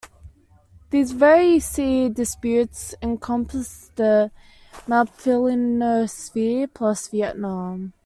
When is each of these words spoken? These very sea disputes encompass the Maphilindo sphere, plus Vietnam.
These 0.89 1.11
very 1.11 1.59
sea 1.59 2.09
disputes 2.09 2.95
encompass 3.03 3.91
the 3.95 4.31
Maphilindo 4.87 6.09
sphere, 6.09 6.65
plus 6.67 7.07
Vietnam. 7.09 7.93